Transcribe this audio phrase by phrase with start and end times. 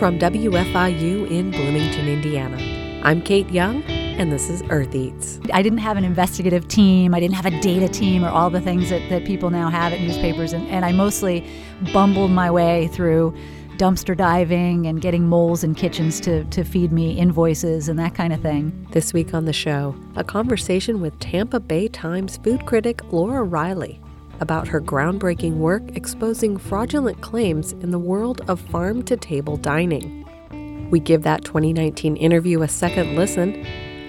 [0.00, 2.56] From WFIU in Bloomington, Indiana,
[3.04, 5.38] I'm Kate Young, and this is Earth Eats.
[5.52, 8.62] I didn't have an investigative team, I didn't have a data team, or all the
[8.62, 11.46] things that, that people now have at newspapers, and, and I mostly
[11.92, 13.36] bumbled my way through
[13.76, 18.32] dumpster diving and getting moles in kitchens to, to feed me invoices and that kind
[18.32, 18.86] of thing.
[18.92, 24.00] This week on the show, a conversation with Tampa Bay Times food critic Laura Reiley
[24.40, 30.26] about her groundbreaking work exposing fraudulent claims in the world of farm to table dining.
[30.90, 33.64] We give that 2019 interview a second listen.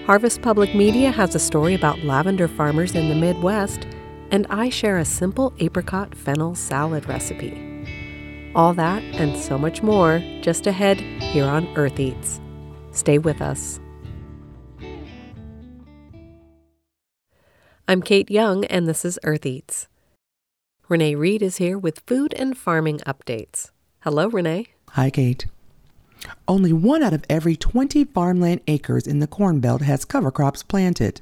[0.06, 3.86] Harvest Public Media has a story about lavender farmers in the Midwest,
[4.32, 8.52] and I share a simple apricot fennel salad recipe.
[8.54, 12.40] All that and so much more just ahead here on Earth Eats.
[12.90, 13.80] Stay with us.
[17.86, 19.88] I'm Kate Young, and this is Earth Eats.
[20.88, 23.70] Renee Reed is here with food and farming updates.
[24.00, 24.66] Hello, Renee.
[24.90, 25.46] Hi, Kate.
[26.48, 30.62] Only one out of every 20 farmland acres in the Corn Belt has cover crops
[30.62, 31.20] planted.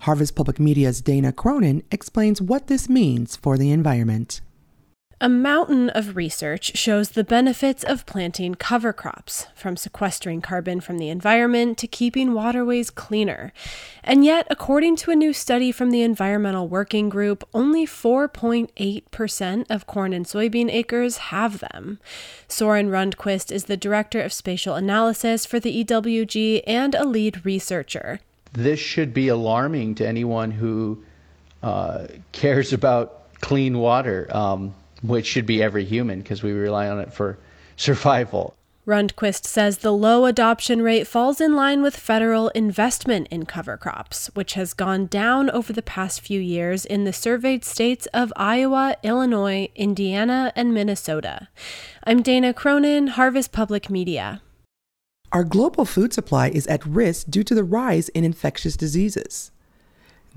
[0.00, 4.40] Harvest Public Media's Dana Cronin explains what this means for the environment.
[5.20, 10.98] A mountain of research shows the benefits of planting cover crops, from sequestering carbon from
[10.98, 13.52] the environment to keeping waterways cleaner.
[14.04, 19.88] And yet, according to a new study from the Environmental Working Group, only 4.8% of
[19.88, 21.98] corn and soybean acres have them.
[22.46, 28.20] Soren Rundquist is the Director of Spatial Analysis for the EWG and a lead researcher.
[28.52, 31.02] This should be alarming to anyone who
[31.64, 34.28] uh, cares about clean water.
[34.30, 37.38] Um, which should be every human because we rely on it for
[37.76, 38.54] survival.
[38.88, 44.28] Rundquist says the low adoption rate falls in line with federal investment in cover crops,
[44.32, 48.96] which has gone down over the past few years in the surveyed states of Iowa,
[49.02, 51.48] Illinois, Indiana, and Minnesota.
[52.04, 54.40] I'm Dana Cronin, Harvest Public Media.
[55.32, 59.50] Our global food supply is at risk due to the rise in infectious diseases.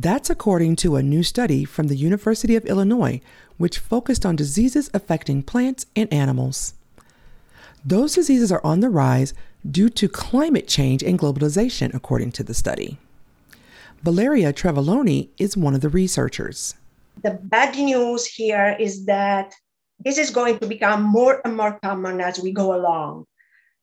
[0.01, 3.22] That's according to a new study from the University of Illinois,
[3.57, 6.73] which focused on diseases affecting plants and animals.
[7.85, 9.35] Those diseases are on the rise
[9.69, 12.97] due to climate change and globalization, according to the study.
[14.01, 16.73] Valeria Trivellone is one of the researchers.
[17.22, 19.53] The bad news here is that
[20.00, 23.25] this is going to become more and more common as we go along.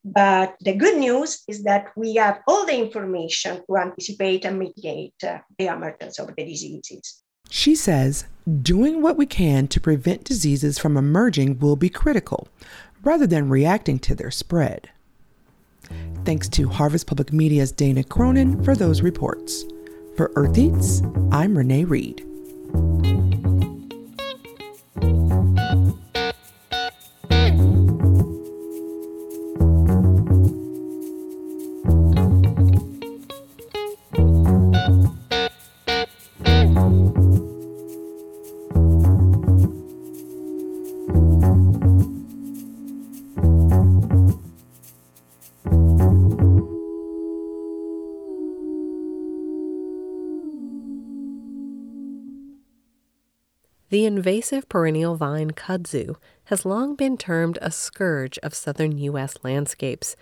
[0.04, 5.14] But the good news is that we have all the information to anticipate and mitigate
[5.22, 7.22] uh, the emergence of the diseases.
[7.50, 8.26] She says
[8.62, 12.48] doing what we can to prevent diseases from emerging will be critical,
[13.02, 14.90] rather than reacting to their spread.
[16.24, 19.64] Thanks to Harvest Public Media's Dana Cronin for those reports.
[20.16, 22.24] For Earth Eats, I'm Renee Reed.
[54.18, 59.36] Invasive perennial vine kudzu has long been termed a scourge of southern U.S.
[59.44, 60.16] landscapes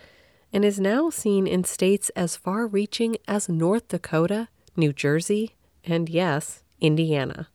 [0.52, 6.10] and is now seen in states as far reaching as North Dakota, New Jersey, and
[6.10, 7.48] yes, Indiana.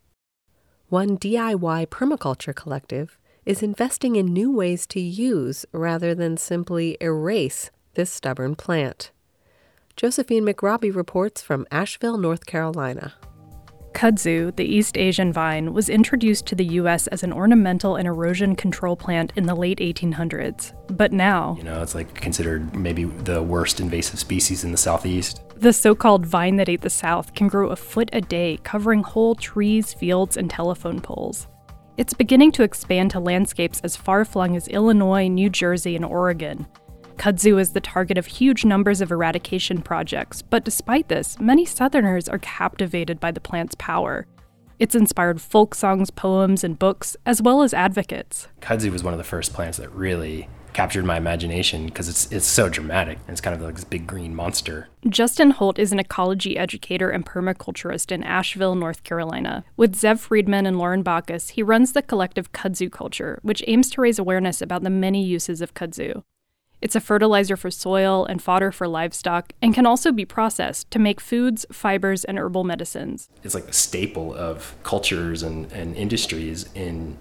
[0.90, 7.70] One DIY permaculture collective is investing in new ways to use rather than simply erase
[7.94, 9.12] this stubborn plant.
[9.96, 13.14] Josephine McRobbie reports from Asheville, North Carolina.
[13.94, 17.08] Kudzu, the East Asian vine, was introduced to the U.S.
[17.08, 20.74] as an ornamental and erosion control plant in the late 1800s.
[20.96, 25.42] But now, you know, it's like considered maybe the worst invasive species in the southeast.
[25.56, 29.04] The so called vine that ate the South can grow a foot a day, covering
[29.04, 31.48] whole trees, fields, and telephone poles.
[31.98, 36.66] It's beginning to expand to landscapes as far flung as Illinois, New Jersey, and Oregon,
[37.18, 42.28] Kudzu is the target of huge numbers of eradication projects, but despite this, many Southerners
[42.28, 44.26] are captivated by the plant's power.
[44.80, 48.48] It's inspired folk songs, poems, and books, as well as advocates.
[48.62, 52.48] Kudzu was one of the first plants that really captured my imagination because it's it's
[52.48, 53.20] so dramatic.
[53.28, 54.88] And it's kind of like this big green monster.
[55.08, 59.64] Justin Holt is an ecology educator and permaculturist in Asheville, North Carolina.
[59.78, 64.02] With Zev Friedman and Lauren Bacchus, he runs the collective Kudzu Culture, which aims to
[64.02, 66.24] raise awareness about the many uses of kudzu.
[66.82, 71.00] It's a fertilizer for soil and fodder for livestock and can also be processed to
[71.00, 73.30] make foods, fibers, and herbal medicines.
[73.44, 77.18] It's like a staple of cultures and, and industries in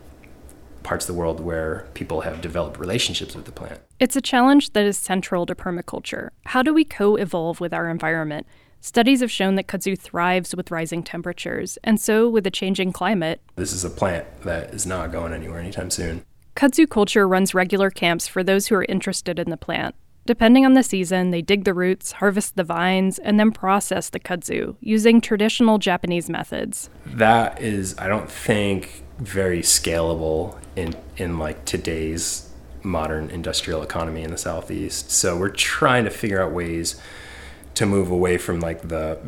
[0.83, 3.81] parts of the world where people have developed relationships with the plant.
[3.99, 6.31] It's a challenge that is central to permaculture.
[6.47, 8.47] How do we co evolve with our environment?
[8.81, 13.43] Studies have shown that kudzu thrives with rising temperatures, and so with a changing climate.
[13.57, 16.25] This is a plant that is not going anywhere anytime soon.
[16.57, 19.95] Kudzu Culture runs regular camps for those who are interested in the plant.
[20.27, 24.21] Depending on the season, they dig the roots, harvest the vines, and then process the
[24.21, 26.91] kudzu using traditional Japanese methods.
[27.07, 32.51] That is, I don't think, very scalable in in like today's
[32.83, 35.11] modern industrial economy in the southeast.
[35.11, 37.01] So we're trying to figure out ways
[37.75, 39.19] to move away from like the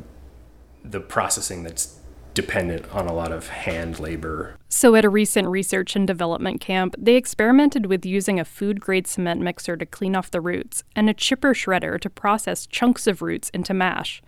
[0.84, 1.98] the processing that's
[2.34, 4.56] dependent on a lot of hand labor.
[4.68, 9.06] So, at a recent research and development camp, they experimented with using a food grade
[9.06, 13.22] cement mixer to clean off the roots and a chipper shredder to process chunks of
[13.22, 14.22] roots into mash.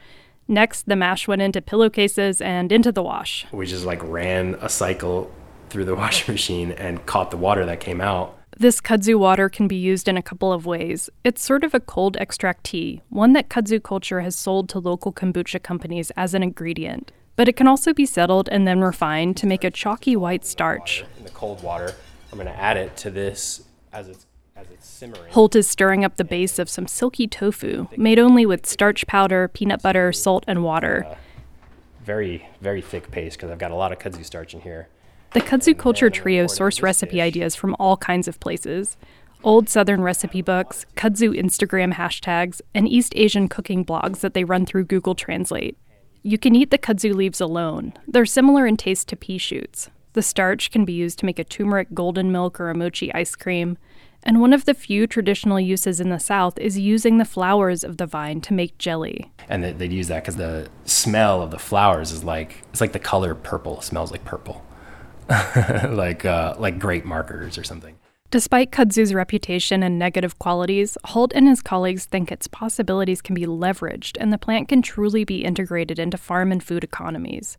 [0.46, 3.46] Next, the mash went into pillowcases and into the wash.
[3.50, 5.32] We just like ran a cycle
[5.70, 8.38] through the washing machine and caught the water that came out.
[8.56, 11.10] This kudzu water can be used in a couple of ways.
[11.24, 15.12] It's sort of a cold extract tea, one that kudzu culture has sold to local
[15.12, 17.10] kombucha companies as an ingredient.
[17.36, 21.04] But it can also be settled and then refined to make a chalky white starch.
[21.18, 21.94] In the cold water,
[22.30, 24.26] I'm going to add it to this as it's
[24.56, 25.32] as it's simmering.
[25.32, 29.48] Holt is stirring up the base of some silky tofu, made only with starch powder,
[29.48, 31.06] peanut butter, salt, and water.
[31.08, 31.14] Uh,
[32.04, 34.88] very, very thick paste because I've got a lot of kudzu starch in here.
[35.32, 38.96] The Kudzu Culture Trio source recipe ideas from all kinds of places
[39.42, 44.64] old Southern recipe books, kudzu Instagram hashtags, and East Asian cooking blogs that they run
[44.64, 45.76] through Google Translate.
[46.26, 47.92] You can eat the kudzu leaves alone.
[48.08, 49.90] They're similar in taste to pea shoots.
[50.14, 53.36] The starch can be used to make a turmeric golden milk or a mochi ice
[53.36, 53.76] cream.
[54.22, 57.98] And one of the few traditional uses in the South is using the flowers of
[57.98, 59.32] the vine to make jelly.
[59.50, 62.98] And they'd use that because the smell of the flowers is like, it's like the
[62.98, 63.80] color purple.
[63.80, 64.64] It smells like purple.
[65.28, 67.98] like uh, like grape markers or something.
[68.34, 73.46] Despite kudzu's reputation and negative qualities, Holt and his colleagues think its possibilities can be
[73.46, 77.56] leveraged and the plant can truly be integrated into farm and food economies.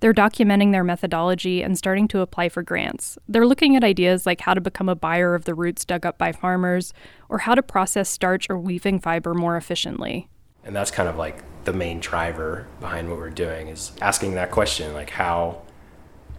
[0.00, 3.16] They're documenting their methodology and starting to apply for grants.
[3.28, 6.18] They're looking at ideas like how to become a buyer of the roots dug up
[6.18, 6.92] by farmers
[7.30, 10.28] or how to process starch or weaving fiber more efficiently.
[10.64, 14.50] And that's kind of like the main driver behind what we're doing is asking that
[14.50, 15.62] question like how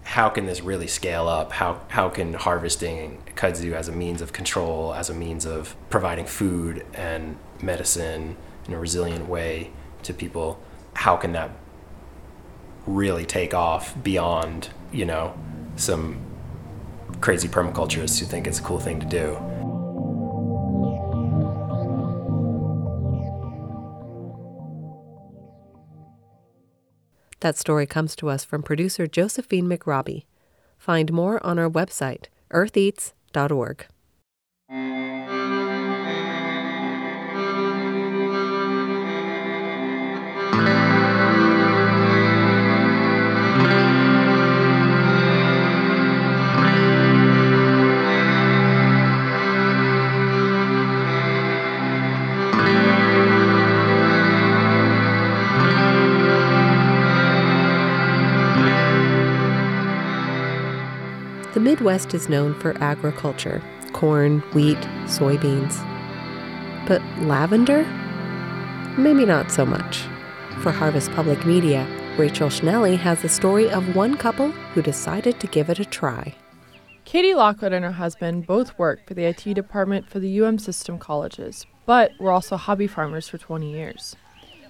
[0.03, 1.51] how can this really scale up?
[1.53, 6.25] How, how can harvesting kudzu as a means of control, as a means of providing
[6.25, 8.36] food and medicine
[8.68, 9.71] in a resilient way
[10.03, 10.59] to people,
[10.94, 11.51] how can that
[12.86, 15.38] really take off beyond, you know,
[15.75, 16.19] some
[17.19, 19.70] crazy permaculturists who think it's a cool thing to do?
[27.41, 30.25] That story comes to us from producer Josephine McRobbie.
[30.77, 33.88] Find more on our website, eartheats.org.
[61.53, 65.77] The Midwest is known for agriculture corn, wheat, soybeans.
[66.88, 67.84] But lavender?
[68.98, 69.98] Maybe not so much.
[70.62, 71.86] For Harvest Public Media,
[72.17, 76.34] Rachel Schnelly has the story of one couple who decided to give it a try.
[77.03, 80.98] Katie Lockwood and her husband both work for the IT department for the UM system
[80.98, 84.15] colleges, but were also hobby farmers for 20 years.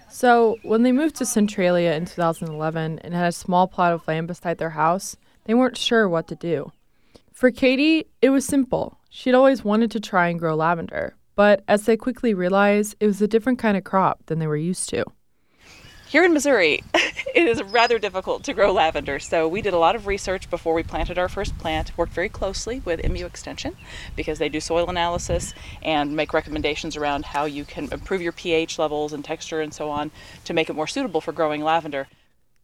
[0.10, 4.28] So, when they moved to Centralia in 2011 and had a small plot of land
[4.28, 6.72] beside their house, they weren't sure what to do.
[7.32, 9.00] For Katie, it was simple.
[9.10, 13.22] She'd always wanted to try and grow lavender, but as they quickly realized, it was
[13.22, 15.06] a different kind of crop than they were used to.
[16.12, 19.96] Here in Missouri, it is rather difficult to grow lavender, so we did a lot
[19.96, 23.78] of research before we planted our first plant, worked very closely with MU Extension
[24.18, 28.78] because they do soil analysis and make recommendations around how you can improve your pH
[28.78, 30.12] levels and texture and so on
[30.44, 32.08] to make it more suitable for growing lavender.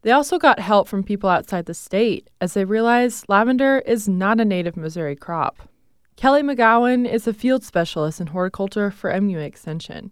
[0.02, 4.40] They also got help from people outside the state as they realized lavender is not
[4.40, 5.68] a native Missouri crop.
[6.16, 10.12] Kelly McGowan is a field specialist in horticulture for MU Extension.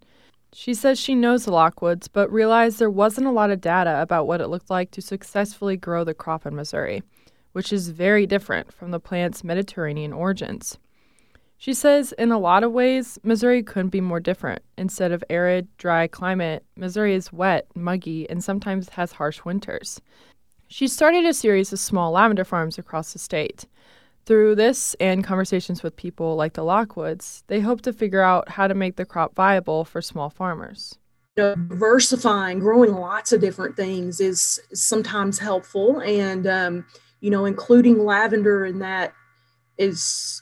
[0.54, 4.28] She says she knows the Lockwoods, but realized there wasn't a lot of data about
[4.28, 7.04] what it looked like to successfully grow the crop in Missouri,
[7.52, 10.78] which is very different from the plant's Mediterranean origins.
[11.58, 14.62] She says in a lot of ways, Missouri couldn't be more different.
[14.78, 20.00] Instead of arid, dry climate, Missouri is wet, muggy, and sometimes has harsh winters.
[20.68, 23.66] She started a series of small lavender farms across the state.
[24.26, 28.68] Through this and conversations with people like the Lockwoods, they hope to figure out how
[28.68, 30.98] to make the crop viable for small farmers.
[31.36, 36.86] diversifying, growing lots of different things is sometimes helpful, and um,
[37.22, 39.14] you know, including lavender in that
[39.78, 40.42] is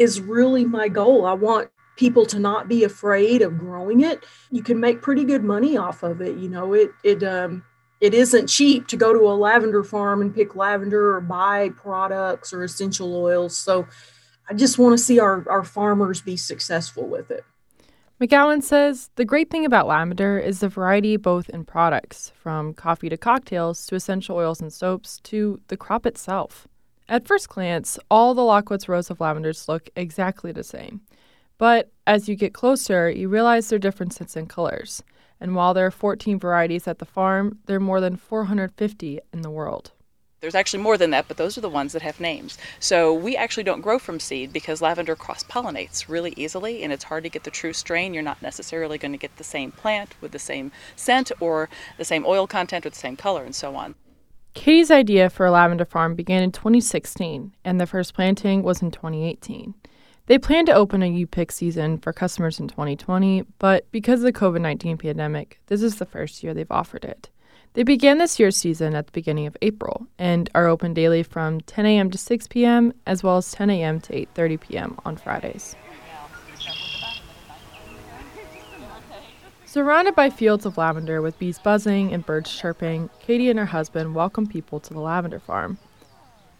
[0.00, 1.26] is really my goal.
[1.26, 4.24] I want people to not be afraid of growing it.
[4.50, 6.36] You can make pretty good money off of it.
[6.38, 7.62] You know, it it um,
[8.00, 12.52] it isn't cheap to go to a lavender farm and pick lavender or buy products
[12.52, 13.56] or essential oils.
[13.56, 13.86] So
[14.48, 17.44] I just want to see our, our farmers be successful with it.
[18.20, 23.08] McGowan says the great thing about lavender is the variety both in products, from coffee
[23.08, 26.68] to cocktails to essential oils and soaps to the crop itself.
[27.10, 31.00] At first glance, all the Lockwoods rows of lavenders look exactly the same.
[31.58, 35.02] But as you get closer, you realize their differences in colors.
[35.40, 39.42] And while there are 14 varieties at the farm, there are more than 450 in
[39.42, 39.90] the world.
[40.40, 42.56] There's actually more than that, but those are the ones that have names.
[42.78, 47.04] So we actually don't grow from seed because lavender cross pollinates really easily and it's
[47.04, 48.14] hard to get the true strain.
[48.14, 52.04] You're not necessarily going to get the same plant with the same scent or the
[52.04, 53.96] same oil content or the same color and so on.
[54.54, 58.90] Katie's idea for a lavender farm began in 2016 and the first planting was in
[58.90, 59.74] 2018.
[60.26, 64.32] They plan to open a U-Pick season for customers in 2020, but because of the
[64.32, 67.30] COVID 19 pandemic, this is the first year they've offered it.
[67.74, 71.60] They began this year's season at the beginning of April and are open daily from
[71.62, 72.10] 10 a.m.
[72.10, 72.92] to 6 p.m.
[73.06, 74.00] as well as 10 a.m.
[74.00, 74.98] to 8:30 p.m.
[75.04, 75.76] on Fridays.
[79.70, 84.16] Surrounded by fields of lavender with bees buzzing and birds chirping, Katie and her husband
[84.16, 85.78] welcome people to the lavender farm.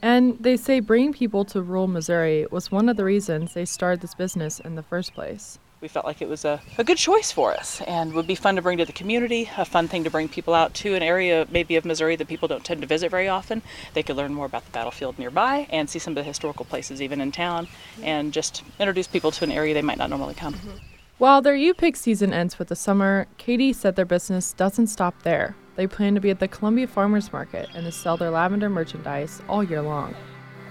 [0.00, 4.00] And they say bringing people to rural Missouri was one of the reasons they started
[4.00, 5.58] this business in the first place.
[5.80, 8.54] We felt like it was a, a good choice for us and would be fun
[8.54, 11.48] to bring to the community, a fun thing to bring people out to an area
[11.50, 13.60] maybe of Missouri that people don't tend to visit very often.
[13.92, 17.02] They could learn more about the battlefield nearby and see some of the historical places
[17.02, 17.66] even in town
[18.04, 20.54] and just introduce people to an area they might not normally come.
[20.54, 20.89] Mm-hmm.
[21.20, 25.54] While their U-Pick season ends with the summer, Katie said their business doesn't stop there.
[25.76, 29.42] They plan to be at the Columbia Farmers Market and to sell their lavender merchandise
[29.46, 30.14] all year long.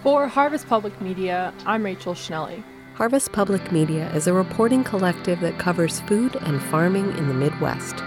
[0.01, 2.63] For Harvest Public Media, I'm Rachel Schnelly.
[2.95, 7.99] Harvest Public Media is a reporting collective that covers food and farming in the Midwest.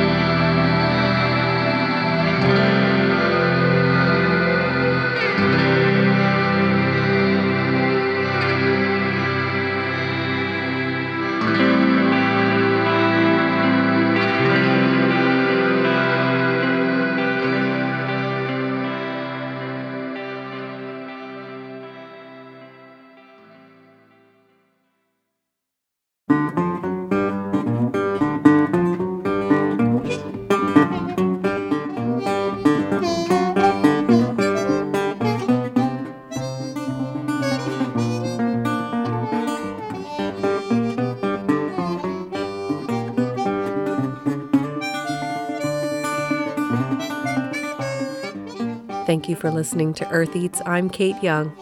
[49.20, 50.62] Thank you for listening to Earth Eats.
[50.64, 51.52] I'm Kate Young.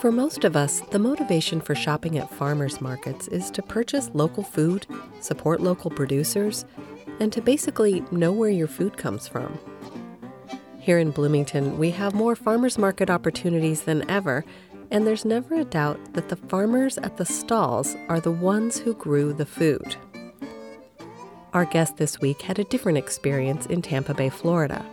[0.00, 4.42] For most of us, the motivation for shopping at farmers markets is to purchase local
[4.42, 4.86] food,
[5.20, 6.64] support local producers,
[7.20, 9.58] and to basically know where your food comes from.
[10.78, 14.42] Here in Bloomington, we have more farmers market opportunities than ever,
[14.90, 18.94] and there's never a doubt that the farmers at the stalls are the ones who
[18.94, 19.96] grew the food.
[21.54, 24.84] Our guest this week had a different experience in Tampa Bay, Florida.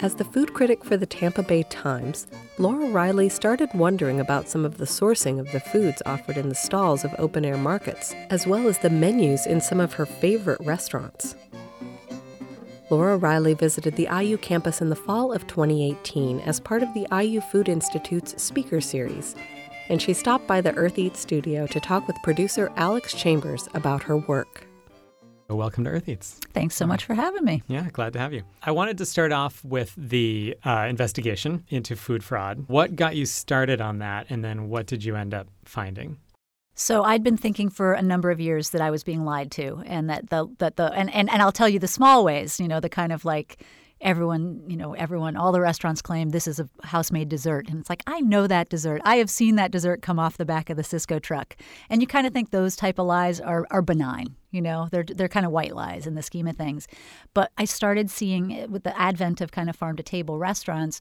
[0.00, 2.26] As the food critic for the Tampa Bay Times,
[2.58, 6.54] Laura Reiley started wondering about some of the sourcing of the foods offered in the
[6.54, 10.60] stalls of open air markets, as well as the menus in some of her favorite
[10.60, 11.34] restaurants.
[12.90, 17.06] Laura Reiley visited the IU campus in the fall of 2018 as part of the
[17.10, 19.34] IU Food Institute's speaker series,
[19.88, 24.02] and she stopped by the Earth Eats studio to talk with producer Alex Chambers about
[24.02, 24.67] her work.
[25.50, 26.38] Welcome to Earth Eats.
[26.52, 27.62] Thanks so much for having me.
[27.68, 28.42] Yeah, glad to have you.
[28.62, 32.64] I wanted to start off with the uh, investigation into food fraud.
[32.66, 36.18] What got you started on that, and then what did you end up finding?
[36.74, 39.82] So I'd been thinking for a number of years that I was being lied to,
[39.86, 42.68] and that the that the and and, and I'll tell you the small ways, you
[42.68, 43.64] know, the kind of like
[44.00, 47.68] everyone, you know, everyone, all the restaurants claim this is a house made dessert.
[47.68, 49.00] And it's like, I know that dessert.
[49.04, 51.56] I have seen that dessert come off the back of the Sysco truck.
[51.90, 54.36] And you kind of think those type of lies are, are benign.
[54.50, 56.86] You know, they're, they're kind of white lies in the scheme of things.
[57.34, 61.00] But I started seeing with the advent of kind of farm to table restaurants,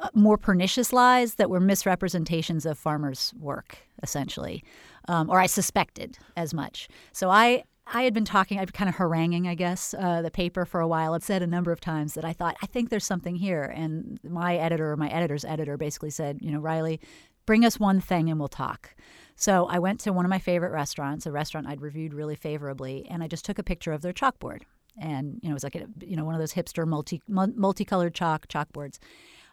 [0.00, 4.64] uh, more pernicious lies that were misrepresentations of farmers' work, essentially,
[5.06, 6.88] um, or I suspected as much.
[7.12, 10.64] So I I had been talking, I've kind of haranguing, I guess, uh, the paper
[10.64, 11.14] for a while.
[11.14, 13.62] I've said a number of times that I thought, I think there's something here.
[13.62, 17.00] And my editor, or my editor's editor, basically said, you know, Reiley,
[17.44, 18.94] bring us one thing and we'll talk.
[19.34, 23.06] So I went to one of my favorite restaurants, a restaurant I'd reviewed really favorably,
[23.10, 24.62] and I just took a picture of their chalkboard.
[25.00, 28.14] And you know, it was like a, you know one of those hipster multi multicolored
[28.14, 28.98] chalk chalkboards.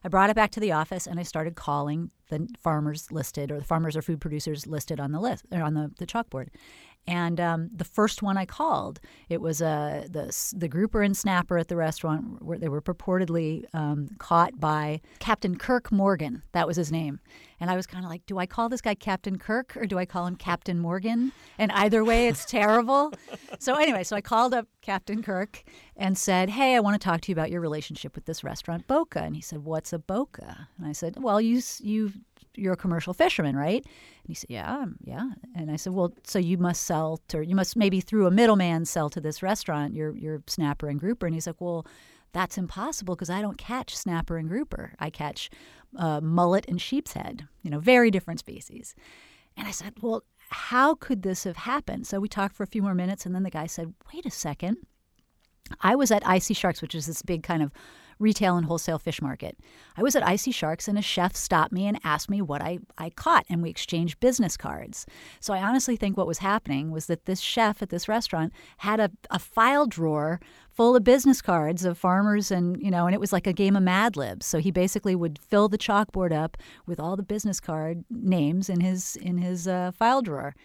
[0.04, 3.60] I brought it back to the office and I started calling the farmers listed or
[3.60, 6.48] the farmers or food producers listed on the list or on the, the chalkboard.
[7.08, 11.58] And um, the first one I called, it was uh, the the grouper and snapper
[11.58, 16.44] at the restaurant where they were purportedly um, caught by Captain Kirk Morgan.
[16.52, 17.20] That was his name.
[17.60, 19.98] And I was kind of like, do I call this guy Captain Kirk or do
[19.98, 21.32] I call him Captain Morgan?
[21.58, 23.12] And either way, it's terrible.
[23.60, 25.64] so anyway, so I called up Captain Kirk
[25.98, 28.88] and said, hey, I want to talk to you about your relationship with this restaurant
[28.88, 29.22] Boca.
[29.22, 30.70] And he said, what's a Boca?
[30.78, 32.14] And I said, well, you you
[32.56, 33.84] you're a commercial fisherman, right?
[33.84, 35.32] And he said, yeah, yeah.
[35.56, 38.86] And I said, well, so you must sell to, you must maybe through a middleman
[38.86, 41.26] sell to this restaurant your your snapper and grouper.
[41.26, 41.86] And he's like, well,
[42.34, 44.94] that's impossible because I don't catch snapper and grouper.
[45.00, 45.50] I catch
[45.98, 48.96] uh, mullet and sheep's head, you know, very different species.
[49.58, 52.08] And I said, well, how could this have happened?
[52.08, 54.32] So we talked for a few more minutes, and then the guy said, wait a
[54.32, 54.78] second.
[55.82, 57.72] I was at Icy Sharks, which is this big kind of
[58.20, 59.58] retail and wholesale fish market.
[59.98, 62.80] I was at Icy Sharks and a chef stopped me and asked me what I,
[62.98, 65.06] I caught, and we exchanged business cards.
[65.40, 69.00] So I honestly think what was happening was that this chef at this restaurant had
[69.00, 73.20] a, a file drawer full of business cards of farmers and, you know, and it
[73.20, 74.46] was like a game of Mad Libs.
[74.46, 78.82] So he basically would fill the chalkboard up with all the business card names in
[78.82, 80.56] his in his uh, file drawer.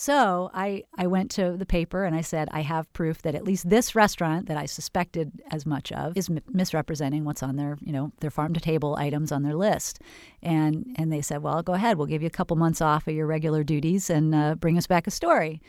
[0.00, 3.44] So I, I went to the paper and I said, I have proof that at
[3.44, 7.76] least this restaurant that I suspected as much of is m- misrepresenting what's on their,
[7.82, 10.00] you know, their farm to table items on their list.
[10.42, 11.98] And, and they said, well, go ahead.
[11.98, 14.86] We'll give you a couple months off of your regular duties and uh, bring us
[14.86, 15.60] back a story.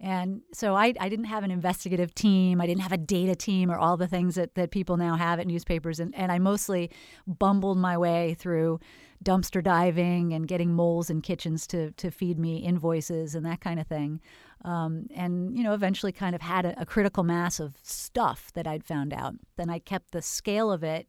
[0.00, 2.60] And so I, I didn't have an investigative team.
[2.60, 5.40] I didn't have a data team or all the things that, that people now have
[5.40, 5.98] at newspapers.
[5.98, 6.90] And, and I mostly
[7.26, 8.78] bumbled my way through
[9.24, 13.80] dumpster diving and getting moles in kitchens to, to feed me invoices and that kind
[13.80, 14.20] of thing.
[14.64, 18.66] Um, and, you know, eventually kind of had a, a critical mass of stuff that
[18.66, 19.34] I'd found out.
[19.56, 21.08] Then I kept the scale of it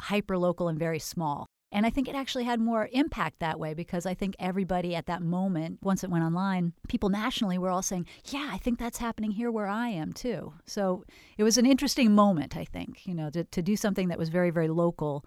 [0.00, 1.46] hyper local and very small.
[1.74, 5.06] And I think it actually had more impact that way because I think everybody at
[5.06, 8.98] that moment, once it went online, people nationally were all saying, Yeah, I think that's
[8.98, 10.54] happening here where I am too.
[10.66, 11.04] So
[11.36, 14.28] it was an interesting moment, I think, you know, to, to do something that was
[14.28, 15.26] very, very local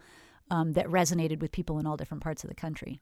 [0.49, 3.01] um, that resonated with people in all different parts of the country.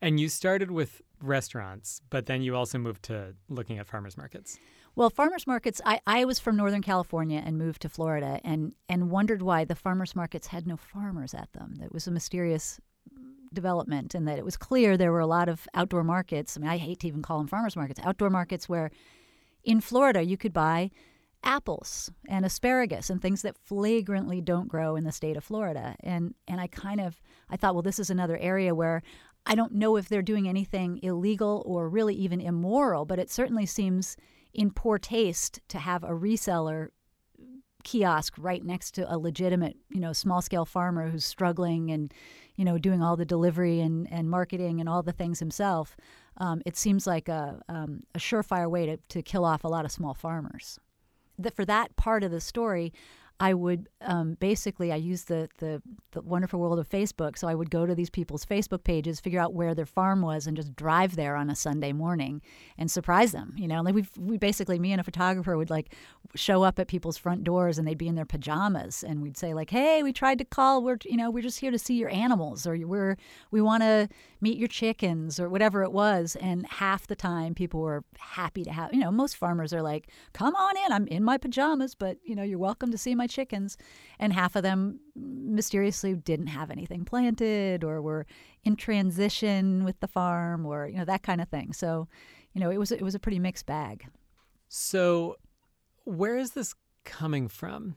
[0.00, 4.58] And you started with restaurants, but then you also moved to looking at farmers markets.
[4.96, 9.10] Well, farmers markets, I, I was from Northern California and moved to Florida and, and
[9.10, 11.80] wondered why the farmers markets had no farmers at them.
[11.82, 12.80] It was a mysterious
[13.52, 16.56] development and that it was clear there were a lot of outdoor markets.
[16.56, 18.90] I mean, I hate to even call them farmers markets, outdoor markets where
[19.64, 20.90] in Florida you could buy
[21.42, 25.96] apples and asparagus and things that flagrantly don't grow in the state of Florida.
[26.00, 29.02] And and I kind of I thought, well, this is another area where
[29.46, 33.66] I don't know if they're doing anything illegal or really even immoral, but it certainly
[33.66, 34.16] seems
[34.52, 36.88] in poor taste to have a reseller
[37.82, 42.12] kiosk right next to a legitimate, you know, small scale farmer who's struggling and,
[42.56, 45.96] you know, doing all the delivery and, and marketing and all the things himself.
[46.36, 49.84] Um, it seems like a, um, a surefire way to, to kill off a lot
[49.84, 50.78] of small farmers.
[51.38, 52.92] That for that part of the story,
[53.42, 57.38] I would um, basically I use the, the, the wonderful world of Facebook.
[57.38, 60.46] So I would go to these people's Facebook pages, figure out where their farm was,
[60.46, 62.42] and just drive there on a Sunday morning
[62.76, 63.54] and surprise them.
[63.56, 65.94] You know, like we we basically me and a photographer would like
[66.34, 69.54] show up at people's front doors and they'd be in their pajamas and we'd say
[69.54, 70.84] like, "Hey, we tried to call.
[70.84, 73.16] We're you know we're just here to see your animals, or we're
[73.50, 74.08] we want to
[74.42, 78.70] meet your chickens, or whatever it was." And half the time, people were happy to
[78.70, 78.92] have.
[78.92, 80.92] You know, most farmers are like, "Come on in.
[80.92, 83.76] I'm in my pajamas, but you know, you're welcome to see my chickens,
[84.18, 88.26] and half of them mysteriously didn't have anything planted or were
[88.64, 91.72] in transition with the farm or you know that kind of thing.
[91.72, 92.08] So,
[92.52, 94.06] you know, it was it was a pretty mixed bag.
[94.68, 95.36] So,
[96.04, 97.96] where is this coming from?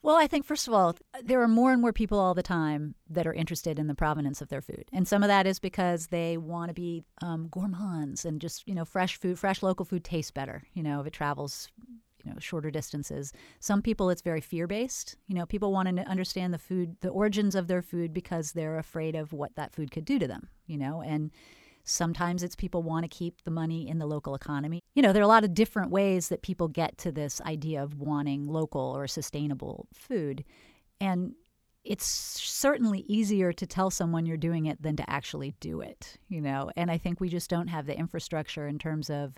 [0.00, 0.94] Well, I think first of all,
[1.24, 4.40] there are more and more people all the time that are interested in the provenance
[4.40, 8.24] of their food, and some of that is because they want to be um, gourmands
[8.24, 10.62] and just you know fresh food, fresh local food tastes better.
[10.72, 11.68] You know, if it travels
[12.24, 13.32] you know shorter distances.
[13.60, 15.16] Some people it's very fear based.
[15.26, 18.78] You know, people want to understand the food, the origins of their food because they're
[18.78, 20.48] afraid of what that food could do to them.
[20.66, 21.30] You know, and
[21.84, 24.82] sometimes it's people want to keep the money in the local economy.
[24.94, 27.82] You know, there are a lot of different ways that people get to this idea
[27.82, 30.44] of wanting local or sustainable food,
[31.00, 31.34] and
[31.84, 36.40] it's certainly easier to tell someone you're doing it than to actually do it, you
[36.40, 36.70] know.
[36.76, 39.34] And I think we just don't have the infrastructure in terms of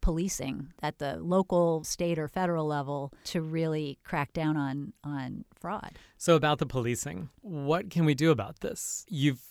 [0.00, 5.98] policing at the local, state, or federal level to really crack down on on fraud.
[6.16, 9.04] So about the policing, what can we do about this?
[9.08, 9.42] You've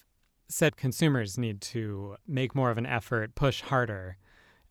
[0.47, 4.17] said consumers need to make more of an effort, push harder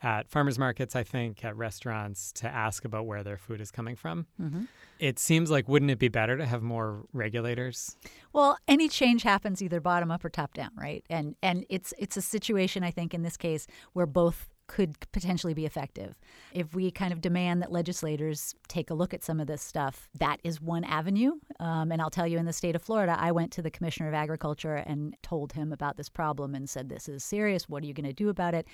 [0.02, 3.96] at farmers markets, I think, at restaurants to ask about where their food is coming
[3.96, 4.26] from.
[4.40, 4.64] Mm-hmm.
[4.98, 7.96] It seems like, wouldn't it be better to have more regulators?
[8.32, 11.04] Well, any change happens either bottom up or top down, right?
[11.10, 15.54] And and it's it's a situation I think in this case where both could potentially
[15.54, 16.14] be effective.
[16.52, 20.08] If we kind of demand that legislators take a look at some of this stuff,
[20.14, 21.32] that is one avenue.
[21.58, 24.08] Um, and I'll tell you, in the state of Florida, I went to the Commissioner
[24.08, 27.68] of Agriculture and told him about this problem and said, This is serious.
[27.68, 28.66] What are you going to do about it?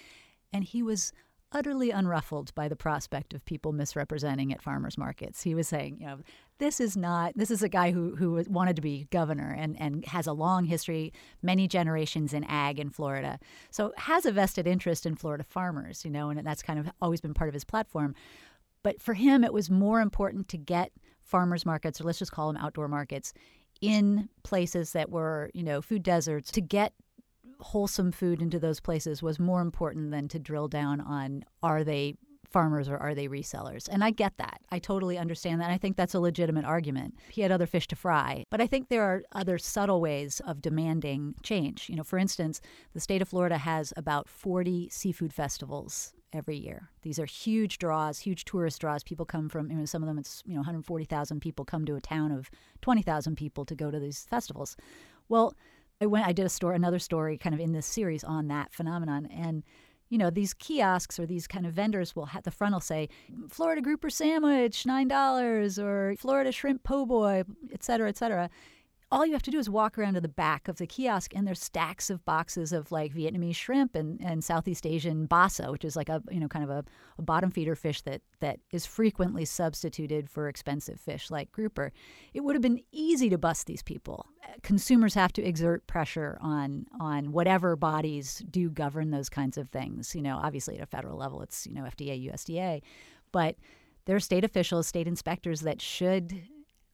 [0.54, 1.12] and he was
[1.54, 5.42] utterly unruffled by the prospect of people misrepresenting at farmers markets.
[5.42, 6.18] He was saying, you know,
[6.58, 10.04] this is not this is a guy who who wanted to be governor and and
[10.06, 11.12] has a long history,
[11.42, 13.38] many generations in ag in Florida.
[13.70, 17.20] So has a vested interest in Florida farmers, you know, and that's kind of always
[17.20, 18.14] been part of his platform.
[18.82, 22.52] But for him it was more important to get farmers markets or let's just call
[22.52, 23.32] them outdoor markets
[23.80, 26.92] in places that were, you know, food deserts to get
[27.64, 32.14] wholesome food into those places was more important than to drill down on are they
[32.50, 33.88] farmers or are they resellers?
[33.90, 34.60] And I get that.
[34.70, 35.70] I totally understand that.
[35.70, 37.14] I think that's a legitimate argument.
[37.30, 38.44] He had other fish to fry.
[38.50, 41.88] But I think there are other subtle ways of demanding change.
[41.88, 42.60] You know, for instance,
[42.92, 46.90] the state of Florida has about 40 seafood festivals every year.
[47.02, 49.02] These are huge draws, huge tourist draws.
[49.02, 51.96] People come from, you know, some of them it's, you know, 140,000 people come to
[51.96, 52.50] a town of
[52.82, 54.76] 20,000 people to go to these festivals.
[55.28, 55.54] Well,
[56.00, 58.72] I went I did a story another story kind of in this series on that
[58.72, 59.26] phenomenon.
[59.26, 59.62] And
[60.10, 63.08] you know these kiosks or these kind of vendors will have the front will say
[63.48, 68.50] Florida grouper sandwich nine dollars or Florida shrimp po' boy et cetera et cetera
[69.14, 71.46] all you have to do is walk around to the back of the kiosk and
[71.46, 75.94] there's stacks of boxes of like Vietnamese shrimp and, and Southeast Asian basa, which is
[75.94, 76.84] like a you know kind of a,
[77.16, 81.92] a bottom feeder fish that that is frequently substituted for expensive fish like grouper.
[82.34, 84.26] It would have been easy to bust these people.
[84.62, 90.16] Consumers have to exert pressure on on whatever bodies do govern those kinds of things.
[90.16, 92.82] You know, obviously at a federal level it's, you know, FDA, USDA,
[93.30, 93.54] but
[94.06, 96.42] there are state officials, state inspectors that should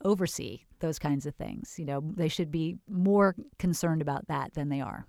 [0.04, 1.76] oversee those kinds of things.
[1.78, 5.06] You know, they should be more concerned about that than they are.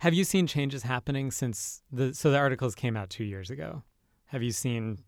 [0.00, 3.82] Have you seen changes happening since the so the articles came out 2 years ago?
[4.26, 4.98] Have you seen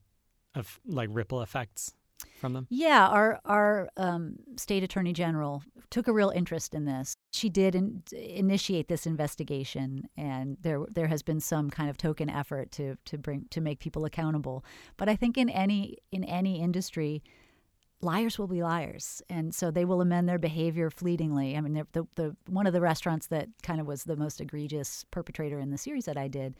[0.54, 1.92] of like ripple effects
[2.40, 2.66] from them?
[2.70, 7.14] Yeah, our our um, state attorney general took a real interest in this.
[7.32, 12.30] She did in, initiate this investigation, and there there has been some kind of token
[12.30, 14.64] effort to to bring to make people accountable.
[14.96, 17.22] But I think in any in any industry,
[18.00, 21.56] liars will be liars and so they will amend their behavior fleetingly.
[21.56, 25.04] I mean the, the one of the restaurants that kind of was the most egregious
[25.10, 26.54] perpetrator in the series that i did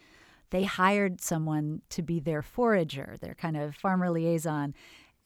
[0.51, 4.75] they hired someone to be their forager their kind of farmer liaison.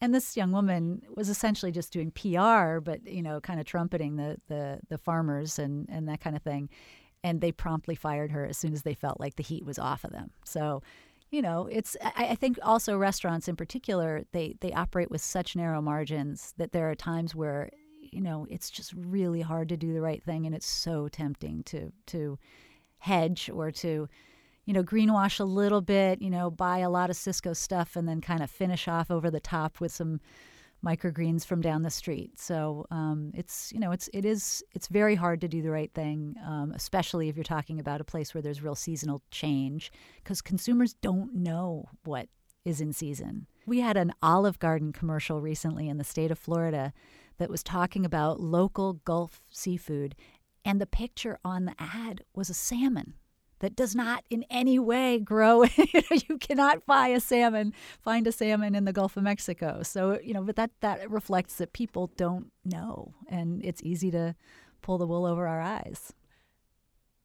[0.01, 4.17] And this young woman was essentially just doing pr but you know kind of trumpeting
[4.17, 6.69] the the, the farmers and and that kind of thing.
[7.23, 10.03] And they promptly fired her as soon as they felt like the heat was off
[10.03, 10.31] of them.
[10.43, 10.83] So
[11.33, 15.55] you know, it's I, I, think also restaurants in particular, they they operate with such
[15.55, 19.93] narrow margins that there are times where, you know, it's just really hard to do
[19.93, 22.37] the right thing and it's so tempting to to
[22.99, 24.07] hedge or to
[24.65, 28.07] you know, greenwash a little bit, you know, buy a lot of Sysco stuff and
[28.07, 30.21] then kind of finish off over the top with some
[30.85, 32.39] microgreens from down the street.
[32.39, 35.91] So um, it's you know it's it is it's very hard to do the right
[35.93, 39.91] thing, um, especially if you're talking about a place where there's real seasonal change,
[40.23, 42.27] because consumers don't know what
[42.65, 43.47] is in season.
[43.65, 46.93] We had an Olive Garden commercial recently in the state of Florida
[47.37, 50.15] that was talking about local Gulf seafood,
[50.63, 53.15] and the picture on the ad was a salmon
[53.63, 55.63] that does not in any way grow.
[56.27, 59.83] you cannot buy a salmon, find a salmon in the Gulf of Mexico.
[59.83, 63.13] So, you know, but that, that reflects that people don't know.
[63.29, 64.35] And it's easy to
[64.81, 66.11] pull the wool over our eyes.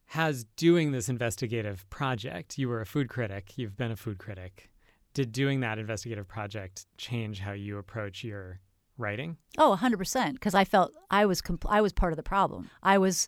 [0.06, 4.70] Has doing this investigative project, you were a food critic, you've been a food critic.
[5.14, 8.60] Did doing that investigative project change how you approach your
[8.96, 9.38] writing?
[9.58, 12.70] Oh, 100%, because I felt I was compl- I was part of the problem.
[12.80, 13.26] I was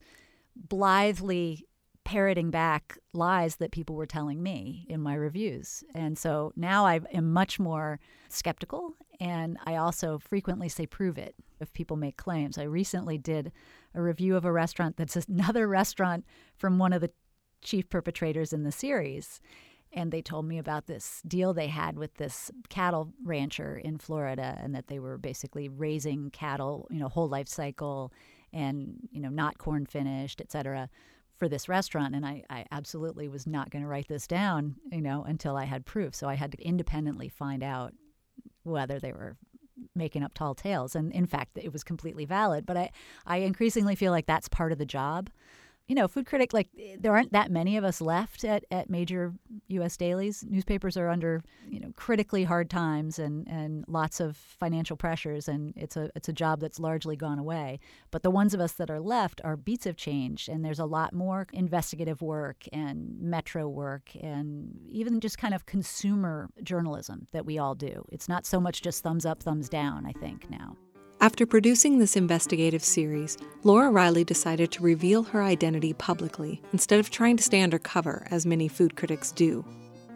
[0.54, 1.66] blithely
[2.04, 5.84] parroting back lies that people were telling me in my reviews.
[5.94, 8.94] And so now I am much more skeptical.
[9.20, 12.56] And I also frequently say, prove it if people make claims.
[12.58, 13.52] I recently did
[13.94, 16.24] a review of a restaurant that's another restaurant
[16.56, 17.10] from one of the
[17.62, 19.40] chief perpetrators in the series.
[19.92, 24.56] And they told me about this deal they had with this cattle rancher in Florida
[24.62, 28.12] and that they were basically raising cattle, you know, whole life cycle
[28.52, 30.88] and, you know, not corn finished, et cetera,
[31.40, 35.00] for this restaurant and I, I absolutely was not going to write this down you
[35.00, 36.14] know until i had proof.
[36.14, 37.94] So i had to independently find out
[38.62, 39.36] whether they were
[39.96, 40.94] making up tall tales.
[40.94, 42.66] And in fact it was completely valid.
[42.66, 42.90] But i
[43.26, 45.30] i increasingly feel like that's part of the job
[45.90, 48.88] you know, food critic, like eh, there aren't that many of us left at, at
[48.88, 49.34] major
[49.70, 49.96] U.S.
[49.96, 50.44] dailies.
[50.48, 55.74] Newspapers are under, you know, critically hard times and, and lots of financial pressures, and
[55.76, 57.80] it's a it's a job that's largely gone away.
[58.12, 60.84] But the ones of us that are left, our beats have changed, and there's a
[60.84, 67.44] lot more investigative work and metro work, and even just kind of consumer journalism that
[67.44, 68.04] we all do.
[68.12, 70.06] It's not so much just thumbs up, thumbs down.
[70.06, 70.76] I think now.
[71.22, 77.10] After producing this investigative series, Laura Reiley decided to reveal her identity publicly instead of
[77.10, 79.62] trying to stay undercover, as many food critics do.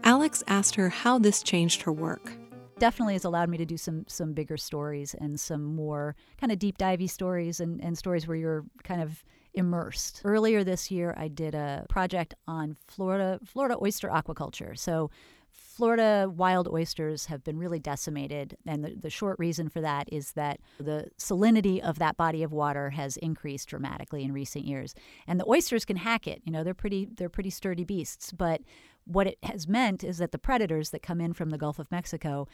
[0.04, 2.32] Alex asked her how this changed her work.
[2.78, 6.58] Definitely has allowed me to do some some bigger stories and some more kind of
[6.58, 10.22] deep divey stories and, and stories where you're kind of immersed.
[10.24, 14.76] Earlier this year, I did a project on Florida Florida oyster aquaculture.
[14.78, 15.10] So
[15.54, 20.32] Florida wild oysters have been really decimated, and the, the, short reason for that is
[20.32, 24.94] that the salinity of that body of water has increased dramatically in recent years.
[25.26, 26.42] And the oysters can hack it.
[26.44, 28.60] You know, they're pretty they're pretty sturdy beasts, but
[29.04, 31.90] what it has meant is that the predators that come in from the Gulf of
[31.90, 32.48] Mexico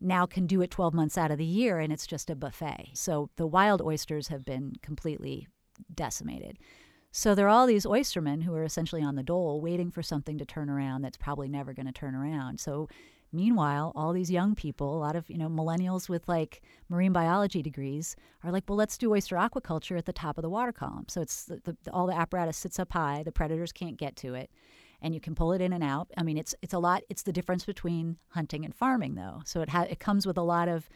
[0.00, 2.90] now can do it 12 months out of the year, and it's just a buffet.
[2.94, 5.48] So the wild oysters have been completely
[5.94, 6.58] decimated.
[7.16, 10.36] So there are all these oystermen who are essentially on the dole waiting for something
[10.36, 12.58] to turn around that's probably never going to turn around.
[12.58, 12.88] So
[13.32, 17.62] meanwhile, all these young people, a lot of, you know, millennials with like marine biology
[17.62, 21.04] degrees are like, well, let's do oyster aquaculture at the top of the water column.
[21.06, 24.34] So it's the, the, all the apparatus sits up high, the predators can't get to
[24.34, 24.50] it.
[25.00, 26.10] And you can pull it in and out.
[26.16, 27.04] I mean, it's it's a lot.
[27.08, 29.42] It's the difference between hunting and farming, though.
[29.44, 30.88] So it ha- it comes with a lot of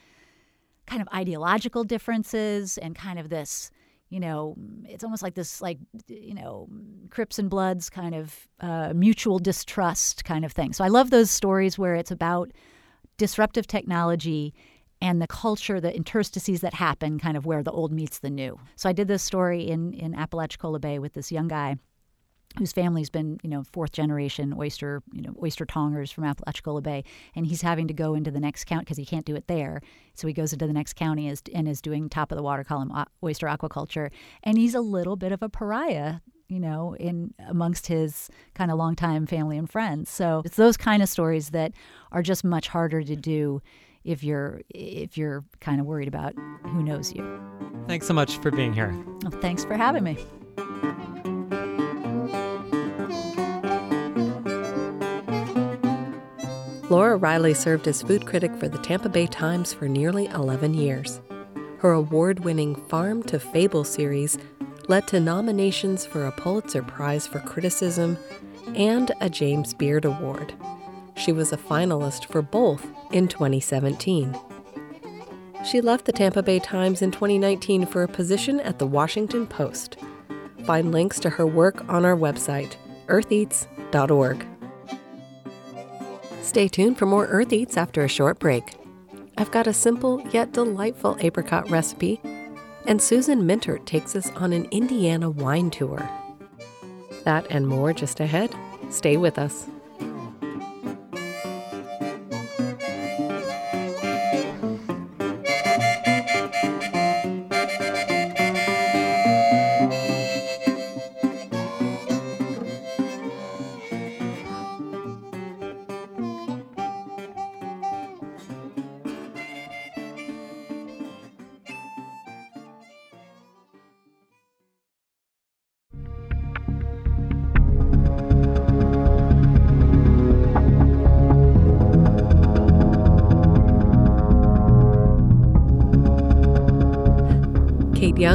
[0.87, 3.71] kind of ideological differences and kind of this
[4.11, 4.55] you know,
[4.89, 6.69] it's almost like this, like, you know,
[7.11, 10.73] Crips and Bloods kind of uh, mutual distrust kind of thing.
[10.73, 12.51] So I love those stories where it's about
[13.19, 14.55] disruptive technology
[15.01, 18.59] and the culture, the interstices that happen, kind of where the old meets the new.
[18.77, 21.77] So I did this story in in Apalachicola Bay with this young guy
[22.57, 27.05] whose family's been, you know, fourth generation oyster, you know, oyster tongers from Apalachicola Bay,
[27.35, 29.81] and he's having to go into the next county because he can't do it there.
[30.15, 32.91] So he goes into the next county and is doing top of the water column
[32.93, 34.11] uh, oyster aquaculture,
[34.43, 38.79] and he's a little bit of a pariah you know, in amongst his kind of
[38.79, 40.09] longtime family and friends.
[40.09, 41.73] So it's those kind of stories that
[42.11, 43.61] are just much harder to do
[44.05, 46.35] if you're if you're kind of worried about
[46.65, 47.41] who knows you.
[47.87, 48.95] Thanks so much for being here.
[49.23, 50.17] Well, thanks for having me.
[56.91, 61.21] Laura Reiley served as food critic for the Tampa Bay Times for nearly 11 years.
[61.81, 64.39] Her award winning Farm to Fable series
[64.89, 68.17] led to nominations for a Pulitzer Prize for Criticism
[68.75, 70.55] and a James Beard Award.
[71.15, 74.35] She was a finalist for both in 2017.
[75.71, 79.99] She left the Tampa Bay Times in 2019 for a position at the Washington Post.
[80.65, 82.77] Find links to her work on our website,
[83.09, 84.47] eartheats.org.
[86.49, 88.75] Stay tuned for more Earth Eats after a short break.
[89.37, 92.23] I've got a simple yet delightful apricot recipe,
[92.87, 96.09] and Susan Minter takes us on an Indiana wine tour.
[97.25, 98.55] That and more just ahead.
[98.89, 99.67] Stay with us.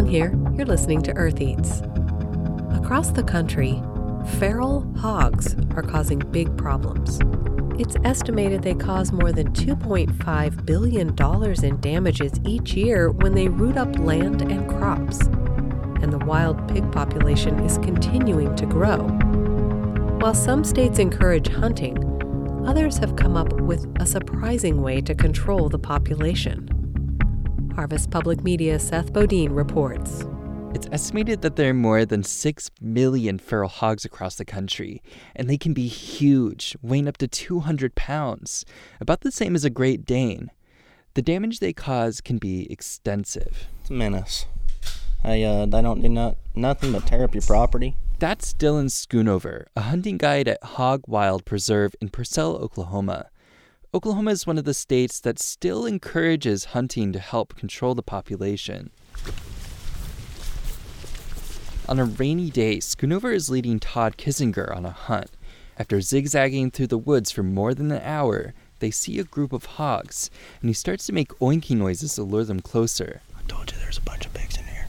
[0.03, 0.37] Young here.
[0.57, 1.81] You're listening to Earth Eats.
[2.73, 3.81] Across the country,
[4.37, 7.19] feral hogs are causing big problems.
[7.79, 11.15] It's estimated they cause more than $2.5 billion
[11.63, 15.21] in damages each year when they root up land and crops.
[16.01, 19.07] And the wild pig population is continuing to grow.
[20.19, 21.97] While some states encourage hunting,
[22.67, 26.72] others have come up with a surprising way to control the population.
[27.75, 30.23] Harvest Public Media Seth Bodine reports.
[30.75, 35.01] It's estimated that there are more than 6 million feral hogs across the country,
[35.35, 38.63] and they can be huge, weighing up to 200 pounds,
[39.01, 40.51] about the same as a Great Dane.
[41.15, 43.65] The damage they cause can be extensive.
[43.81, 44.45] It's a menace.
[45.23, 47.95] They, uh, they don't do not, nothing but tear up your property.
[48.19, 53.29] That's Dylan Schoonover, a hunting guide at Hog Wild Preserve in Purcell, Oklahoma.
[53.95, 58.89] Oklahoma is one of the states that still encourages hunting to help control the population.
[61.87, 65.29] On a rainy day, Schoonover is leading Todd Kissinger on a hunt.
[65.77, 69.65] After zigzagging through the woods for more than an hour, they see a group of
[69.65, 73.21] hogs, and he starts to make oinking noises to lure them closer.
[73.37, 74.87] I told you there's a bunch of pigs in here.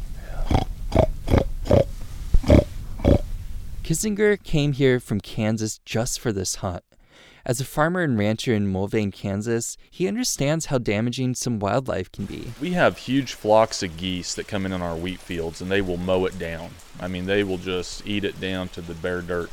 [3.83, 6.85] Kissinger came here from Kansas just for this hunt.
[7.47, 12.25] As a farmer and rancher in Mulvane, Kansas, he understands how damaging some wildlife can
[12.25, 12.53] be.
[12.59, 15.83] We have huge flocks of geese that come in on our wheat fields and they
[15.83, 16.71] will mow it down.
[16.99, 19.51] I mean, they will just eat it down to the bare dirt.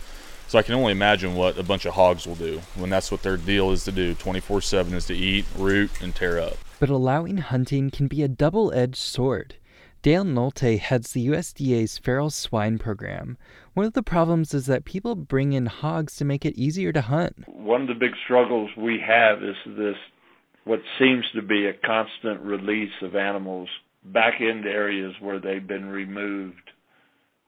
[0.48, 3.24] So I can only imagine what a bunch of hogs will do when that's what
[3.24, 6.58] their deal is to do 24 7 is to eat, root, and tear up.
[6.80, 9.56] But allowing hunting can be a double edged sword.
[10.02, 13.38] Dale Nolte heads the USDA's feral swine program.
[13.76, 17.02] One of the problems is that people bring in hogs to make it easier to
[17.02, 17.48] hunt.
[17.48, 19.98] One of the big struggles we have is this
[20.64, 23.70] what seems to be a constant release of animals
[24.04, 26.72] back into areas where they've been removed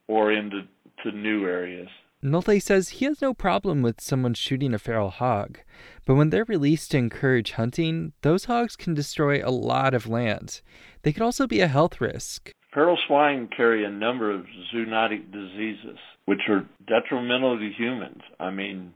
[0.07, 0.61] or into
[1.03, 1.89] to new areas.
[2.23, 5.59] Nolte says he has no problem with someone shooting a feral hog,
[6.05, 10.61] but when they're released to encourage hunting, those hogs can destroy a lot of land.
[11.03, 12.51] They could also be a health risk.
[12.73, 18.21] Feral swine carry a number of zoonotic diseases which are detrimental to humans.
[18.39, 18.93] I mean,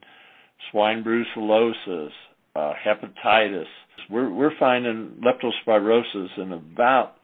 [0.71, 2.09] swine brucellosis,
[2.55, 3.65] uh, hepatitis.
[4.09, 7.15] We're, we're finding leptospirosis in about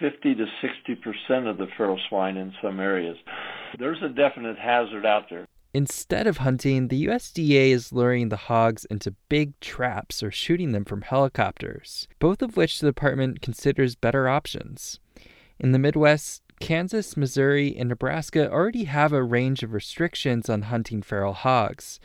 [0.00, 3.16] 50 to 60 percent of the feral swine in some areas.
[3.78, 5.46] There's a definite hazard out there.
[5.78, 10.84] Instead of hunting, the USDA is luring the hogs into big traps or shooting them
[10.84, 14.98] from helicopters, both of which the department considers better options.
[15.60, 21.00] In the Midwest, Kansas, Missouri, and Nebraska already have a range of restrictions on hunting
[21.00, 22.00] feral hogs.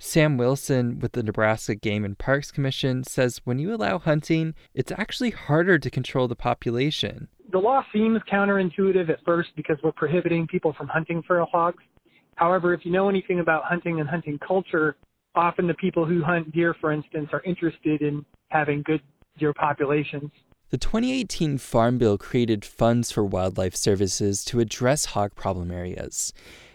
[0.00, 4.90] Sam Wilson with the Nebraska Game and Parks Commission says when you allow hunting, it's
[4.90, 7.28] actually harder to control the population.
[7.52, 11.84] The law seems counterintuitive at first because we're prohibiting people from hunting feral hogs.
[12.36, 14.96] However, if you know anything about hunting and hunting culture,
[15.34, 19.00] often the people who hunt deer, for instance, are interested in having good
[19.38, 20.30] deer populations.
[20.70, 26.32] The 2018 Farm Bill created funds for wildlife services to address hog problem areas.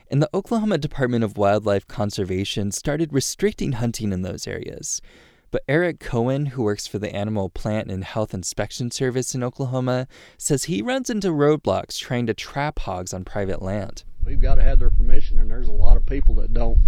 [0.10, 5.02] And the Oklahoma Department of Wildlife Conservation started restricting hunting in those areas.
[5.50, 10.08] But Eric Cohen, who works for the Animal Plant and Health Inspection Service in Oklahoma,
[10.38, 14.04] says he runs into roadblocks trying to trap hogs on private land.
[14.28, 16.80] We've got to have their permission, and there's a lot of people that don't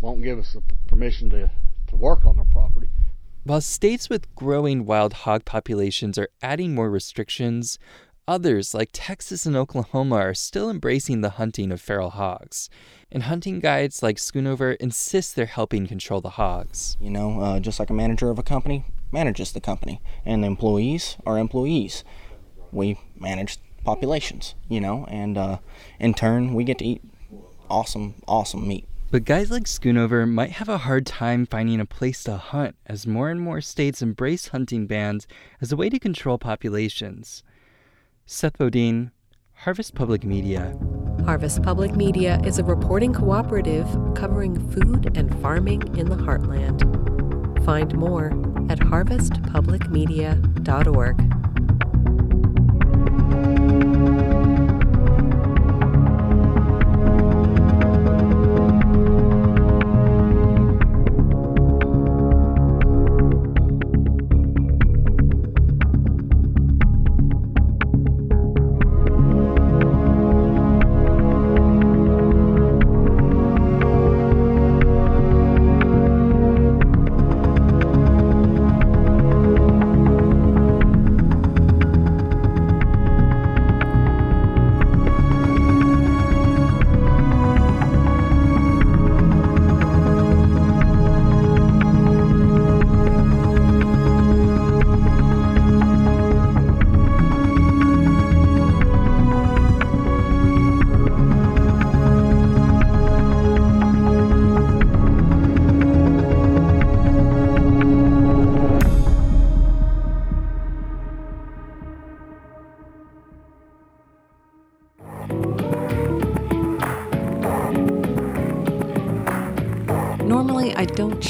[0.00, 1.48] won't give us the permission to,
[1.86, 2.88] to work on their property.
[3.44, 7.78] While states with growing wild hog populations are adding more restrictions,
[8.26, 12.68] others, like Texas and Oklahoma, are still embracing the hunting of feral hogs.
[13.12, 16.96] And hunting guides like Schoonover insist they're helping control the hogs.
[17.00, 20.48] You know, uh, just like a manager of a company manages the company, and the
[20.48, 22.02] employees are employees.
[22.72, 25.58] We manage populations, you know, and uh,
[25.98, 27.00] in turn, we get to eat
[27.70, 28.88] awesome, awesome meat.
[29.10, 33.06] But guys like Schoonover might have a hard time finding a place to hunt as
[33.06, 35.28] more and more states embrace hunting bans
[35.60, 37.44] as a way to control populations.
[38.26, 39.12] Seth Bodine,
[39.60, 40.76] Harvest Public Media.
[41.24, 46.82] Harvest Public Media is a reporting cooperative covering food and farming in the heartland.
[47.64, 48.32] Find more
[48.68, 51.45] at harvestpublicmedia.org.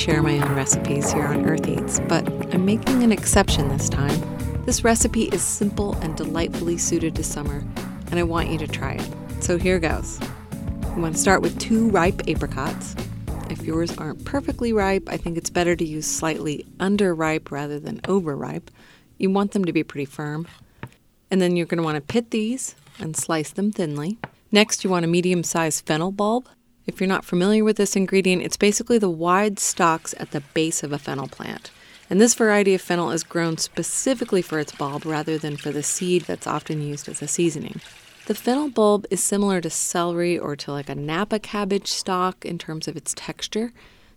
[0.07, 4.21] share my own recipes here on Earth Eats, but I'm making an exception this time.
[4.65, 7.65] This recipe is simple and delightfully suited to summer,
[8.13, 9.43] and I want you to try it.
[9.43, 10.21] So here goes.
[10.95, 12.95] You want to start with two ripe apricots.
[13.51, 18.01] If yours aren't perfectly ripe, I think it's better to use slightly underripe rather than
[18.07, 18.71] overripe.
[19.19, 20.47] You want them to be pretty firm.
[21.33, 24.19] And then you're going to want to pit these and slice them thinly.
[24.53, 26.49] Next, you want a medium sized fennel bulb.
[26.87, 30.85] If you're not familiar with this ingredient, it's basically the wide stalks at the base
[30.85, 31.73] of a fennel plant.
[32.09, 35.83] And this variety of fennel is grown specifically for its bulb rather than for the
[35.83, 37.81] seed that's often used as a seasoning.
[38.27, 42.57] The fennel bulb is similar to celery or to like a Napa cabbage stalk in
[42.57, 43.73] terms of its texture.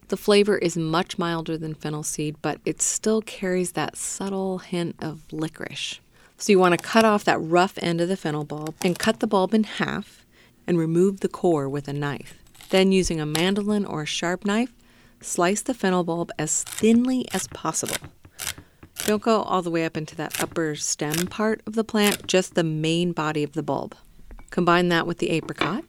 [0.09, 4.95] The flavor is much milder than fennel seed, but it still carries that subtle hint
[4.99, 5.99] of licorice.
[6.37, 9.21] So you want to cut off that rough end of the fennel bulb and cut
[9.21, 10.23] the bulb in half
[10.67, 12.35] and remove the core with a knife.
[12.69, 14.73] Then, using a mandolin or a sharp knife,
[15.21, 17.97] slice the fennel bulb as thinly as possible.
[19.05, 22.55] Don't go all the way up into that upper stem part of the plant, just
[22.55, 23.95] the main body of the bulb.
[24.51, 25.83] Combine that with the apricot,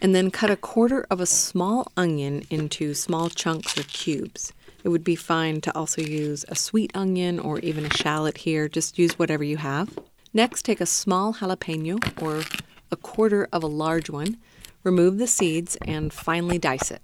[0.00, 4.52] and then cut a quarter of a small onion into small chunks or cubes.
[4.84, 8.68] It would be fine to also use a sweet onion or even a shallot here,
[8.68, 9.96] just use whatever you have.
[10.34, 12.42] Next, take a small jalapeno or
[12.90, 14.38] a quarter of a large one,
[14.82, 17.02] remove the seeds, and finely dice it.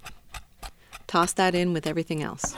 [1.07, 2.55] Toss that in with everything else.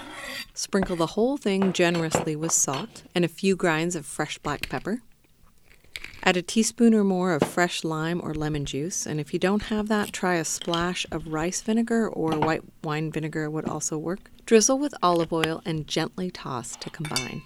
[0.54, 5.02] Sprinkle the whole thing generously with salt and a few grinds of fresh black pepper.
[6.22, 9.62] Add a teaspoon or more of fresh lime or lemon juice, and if you don't
[9.64, 14.30] have that, try a splash of rice vinegar or white wine vinegar would also work.
[14.44, 17.42] Drizzle with olive oil and gently toss to combine.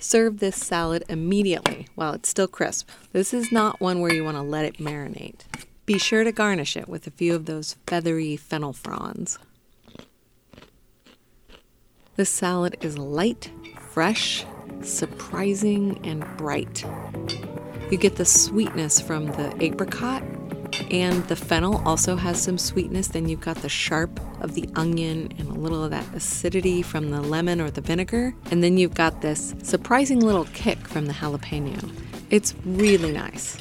[0.00, 2.90] Serve this salad immediately while it's still crisp.
[3.12, 5.44] This is not one where you want to let it marinate.
[5.88, 9.38] Be sure to garnish it with a few of those feathery fennel fronds.
[12.16, 13.50] This salad is light,
[13.94, 14.44] fresh,
[14.82, 16.84] surprising, and bright.
[17.90, 20.22] You get the sweetness from the apricot,
[20.90, 23.08] and the fennel also has some sweetness.
[23.08, 27.08] Then you've got the sharp of the onion and a little of that acidity from
[27.08, 28.34] the lemon or the vinegar.
[28.50, 31.90] And then you've got this surprising little kick from the jalapeno.
[32.28, 33.56] It's really nice.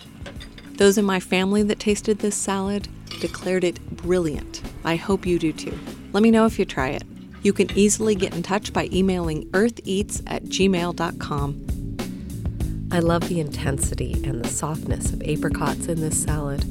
[0.77, 2.87] Those in my family that tasted this salad
[3.19, 4.61] declared it brilliant.
[4.85, 5.77] I hope you do too.
[6.13, 7.03] Let me know if you try it.
[7.41, 11.67] You can easily get in touch by emailing eartheats at gmail.com.
[12.91, 16.63] I love the intensity and the softness of apricots in this salad.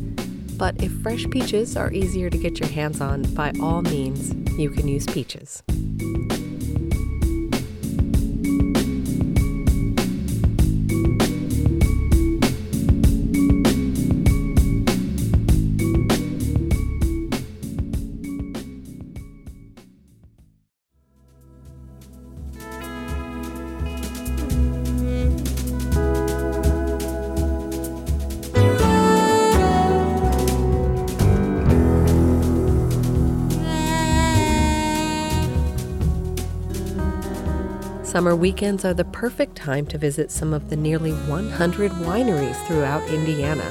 [0.56, 4.70] But if fresh peaches are easier to get your hands on, by all means, you
[4.70, 5.64] can use peaches.
[38.16, 43.06] Summer weekends are the perfect time to visit some of the nearly 100 wineries throughout
[43.10, 43.70] Indiana.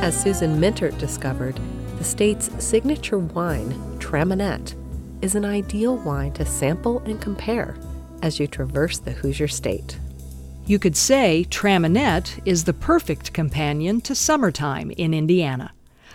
[0.00, 1.60] As Susan Mintert discovered,
[1.98, 4.74] the state's signature wine, Traminette,
[5.20, 7.76] is an ideal wine to sample and compare
[8.22, 9.98] as you traverse the Hoosier State.
[10.64, 15.74] You could say Traminette is the perfect companion to summertime in Indiana.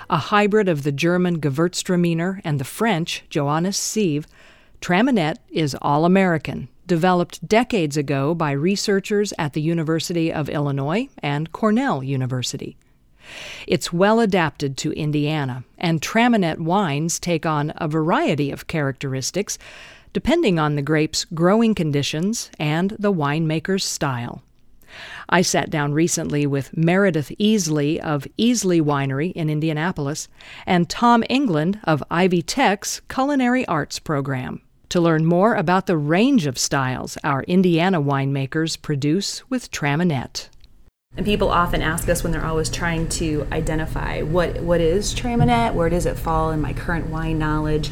[0.10, 4.26] A hybrid of the German Gewürztraminer and the French Joannes Seyve,
[4.82, 11.52] Traminette is all American, developed decades ago by researchers at the University of Illinois and
[11.54, 12.76] Cornell University.
[13.68, 19.60] It's well adapted to Indiana, and Traminette wines take on a variety of characteristics
[20.14, 24.42] depending on the grape's growing conditions and the winemaker's style.
[25.30, 30.28] I sat down recently with Meredith Easley of Easley Winery in Indianapolis
[30.66, 36.46] and Tom England of Ivy Tech's Culinary Arts program to learn more about the range
[36.46, 40.50] of styles our Indiana winemakers produce with Traminette.
[41.18, 45.74] And people often ask us when they're always trying to identify what, what is Traminette,
[45.74, 47.90] where does it fall in my current wine knowledge.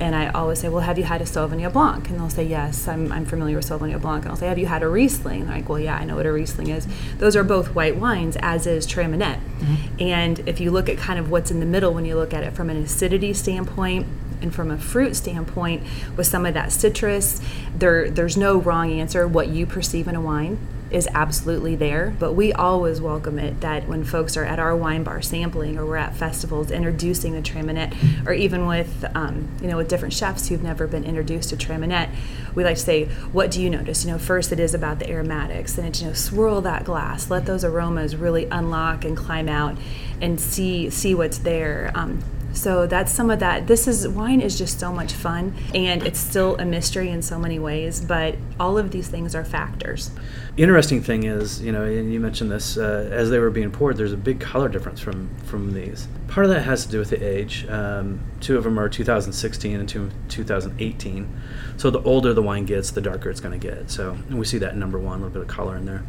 [0.00, 2.08] And I always say, well, have you had a Sauvignon Blanc?
[2.08, 4.24] And they'll say, yes, I'm, I'm familiar with Sauvignon Blanc.
[4.24, 5.40] And I'll say, have you had a Riesling?
[5.40, 6.86] And they're like, well, yeah, I know what a Riesling is.
[7.16, 9.40] Those are both white wines, as is Traminette.
[9.40, 10.02] Mm-hmm.
[10.02, 12.44] And if you look at kind of what's in the middle, when you look at
[12.44, 14.06] it from an acidity standpoint,
[14.42, 15.82] and from a fruit standpoint
[16.16, 17.40] with some of that citrus
[17.76, 20.58] there there's no wrong answer what you perceive in a wine
[20.90, 25.02] is absolutely there, but we always welcome it that when folks are at our wine
[25.02, 27.94] bar sampling or we're at festivals introducing the Traminette,
[28.26, 32.10] or even with um, you know with different chefs who've never been introduced to Traminette,
[32.54, 34.04] we like to say, what do you notice?
[34.04, 37.30] You know, first it is about the aromatics, and it's you know swirl that glass,
[37.30, 39.76] let those aromas really unlock and climb out,
[40.20, 41.92] and see see what's there.
[41.94, 42.22] Um,
[42.58, 43.66] so that's some of that.
[43.68, 47.38] This is wine is just so much fun, and it's still a mystery in so
[47.38, 48.04] many ways.
[48.04, 50.10] But all of these things are factors.
[50.56, 53.96] Interesting thing is, you know, and you mentioned this uh, as they were being poured.
[53.96, 56.08] There's a big color difference from from these.
[56.26, 57.64] Part of that has to do with the age.
[57.68, 61.40] Um, two of them are 2016 and two 2018.
[61.76, 63.88] So the older the wine gets, the darker it's going to get.
[63.90, 66.04] So we see that number one, a little bit of color in there.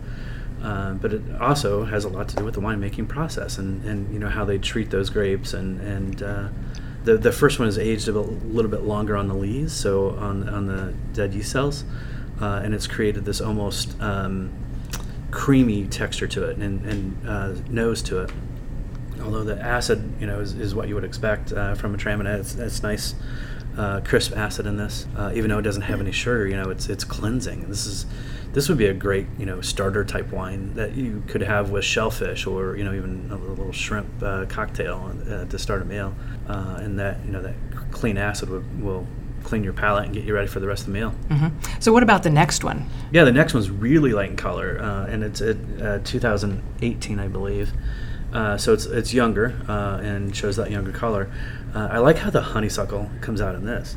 [0.62, 4.12] Uh, but it also has a lot to do with the winemaking process and, and
[4.14, 6.50] you know how they treat those grapes and and uh,
[7.04, 10.48] the the first one is aged a little bit longer on the lees, so on
[10.50, 11.84] on the dead yeast cells,
[12.42, 14.52] uh, and it's created this almost um,
[15.32, 18.32] creamy texture to it and, and uh, nose to it.
[19.22, 22.40] Although the acid, you know, is, is what you would expect uh, from a Traminette.
[22.40, 23.16] It's, it's nice,
[24.04, 26.48] crisp acid in this, even though it doesn't have any sugar.
[26.48, 27.70] You know, it's it's cleansing.
[27.70, 28.06] This is
[28.54, 31.84] this would be a great you know starter type wine that you could have with
[31.84, 36.14] shellfish or you know even a little shrimp uh, cocktail uh, to start a meal
[36.48, 37.54] uh, and that you know that
[37.92, 39.06] clean acid would, will
[39.44, 41.48] clean your palate and get you ready for the rest of the meal mm-hmm.
[41.80, 45.06] so what about the next one yeah the next one's really light in color uh,
[45.06, 47.72] and it's at uh, 2018 i believe
[48.34, 49.56] uh, so it's it's younger
[50.04, 51.32] and shows that younger color
[51.74, 53.96] i like how the honeysuckle comes out in this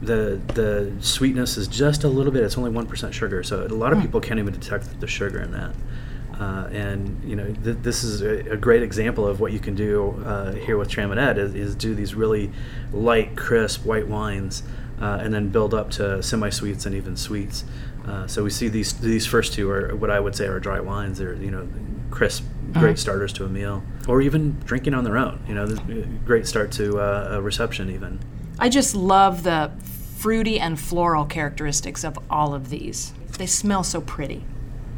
[0.00, 2.44] the the sweetness is just a little bit.
[2.44, 4.02] It's only one percent sugar, so a lot of mm.
[4.02, 5.74] people can't even detect the sugar in that.
[6.38, 9.74] Uh, and you know th- this is a, a, great example of what you can
[9.74, 12.52] do uh, here with Traminette is, is, do these really
[12.92, 14.62] light, crisp white wines,
[15.00, 17.64] uh, and then build up to semi-sweets and even sweets.
[18.06, 20.78] Uh, so we see these these first two are what I would say are dry
[20.78, 21.18] wines.
[21.18, 21.68] They're you know
[22.10, 22.96] crisp, great uh-huh.
[22.96, 25.40] starters to a meal, or even drinking on their own.
[25.48, 25.66] You know,
[26.24, 28.20] great start to uh, a reception even.
[28.58, 29.70] I just love the
[30.16, 33.12] fruity and floral characteristics of all of these.
[33.38, 34.44] They smell so pretty.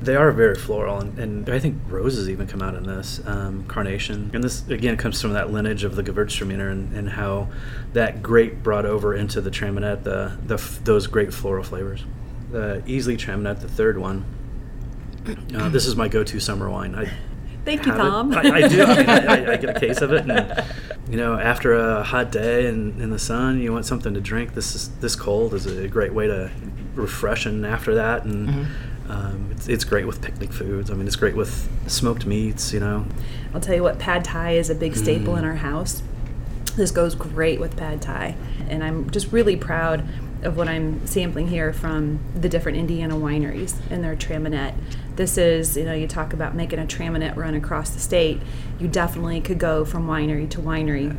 [0.00, 3.66] They are very floral, and, and I think roses even come out in this um,
[3.66, 4.30] carnation.
[4.32, 7.50] And this again comes from that lineage of the Gewürztraminer and, and how
[7.92, 12.02] that grape brought over into the Traminette the, the those great floral flavors.
[12.50, 14.24] The Easley Traminette, the third one.
[15.55, 16.95] Uh, this is my go-to summer wine.
[16.95, 17.11] I
[17.64, 18.33] Thank you, Tom.
[18.33, 18.83] I, I, do.
[18.83, 20.64] I, mean, I, I, get a case of it, and
[21.11, 24.55] you know, after a hot day and in the sun, you want something to drink.
[24.55, 26.51] This is this cold is a great way to
[26.95, 29.11] refreshen after that, and mm-hmm.
[29.11, 30.91] um, it's, it's great with picnic foods.
[30.91, 32.73] I mean, it's great with smoked meats.
[32.73, 33.07] You know,
[33.55, 35.39] I'll tell you what, pad thai is a big staple mm.
[35.39, 36.03] in our house.
[36.77, 38.37] This goes great with pad thai,
[38.68, 40.09] and I'm just really proud
[40.43, 44.75] of what I'm sampling here from the different Indiana wineries and their Traminette.
[45.21, 48.41] This is, you know, you talk about making a Traminette run across the state.
[48.79, 51.14] You definitely could go from winery to winery,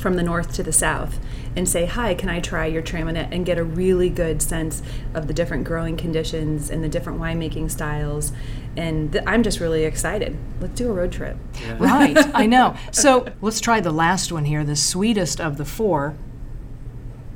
[0.00, 1.20] from the north to the south,
[1.54, 3.28] and say, Hi, can I try your Traminette?
[3.30, 4.80] and get a really good sense
[5.12, 8.32] of the different growing conditions and the different winemaking styles.
[8.78, 10.34] And th- I'm just really excited.
[10.58, 11.36] Let's do a road trip.
[11.60, 11.76] Yeah.
[11.78, 12.76] Right, I know.
[12.92, 16.16] So let's try the last one here, the sweetest of the four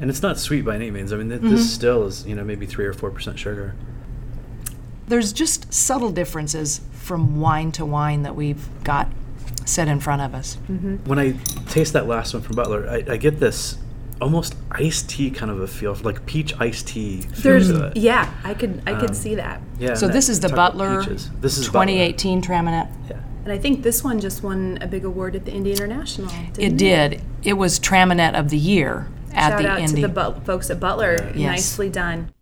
[0.00, 1.12] and it's not sweet by any means.
[1.12, 1.50] I mean, th- mm-hmm.
[1.50, 3.76] this still is you know maybe three or four percent sugar.
[5.08, 9.08] There's just subtle differences from wine to wine that we've got
[9.64, 10.56] set in front of us.
[10.68, 10.96] Mm-hmm.
[11.08, 11.32] When I
[11.68, 13.78] taste that last one from Butler, I, I, get this
[14.20, 17.22] almost iced tea kind of a feel, like peach iced tea.
[17.38, 19.60] There's yeah, I could I could um, see that.
[19.78, 19.94] Yeah.
[19.94, 21.04] So this is the Butler.
[21.04, 22.54] This is 2018 Butler.
[22.54, 23.10] Traminette.
[23.10, 23.20] Yeah.
[23.44, 26.30] And I think this one just won a big award at the Indy International.
[26.56, 27.22] It did.
[27.42, 30.02] It was Traminette of the Year at Shout the out Indy.
[30.02, 31.32] to the bu- folks at Butler.
[31.34, 31.36] Yes.
[31.36, 32.32] Nicely done.